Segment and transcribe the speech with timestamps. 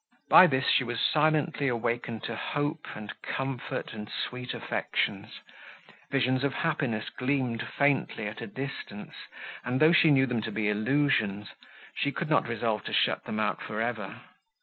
[0.31, 5.41] By this she was silently awakened to hope and comfort and sweet affections;
[6.09, 9.13] visions of happiness gleamed faintly at a distance,
[9.63, 11.49] and, though she knew them to be illusions,
[11.93, 14.21] she could not resolve to shut them out for ever.